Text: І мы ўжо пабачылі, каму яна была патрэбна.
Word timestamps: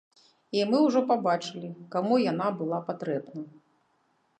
І 0.57 0.63
мы 0.69 0.79
ўжо 0.85 1.03
пабачылі, 1.11 1.69
каму 1.97 2.13
яна 2.31 2.47
была 2.63 2.85
патрэбна. 2.93 3.41